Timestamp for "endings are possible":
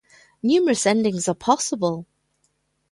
0.87-2.07